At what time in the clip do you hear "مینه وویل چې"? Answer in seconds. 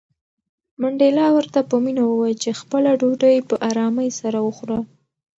1.83-2.57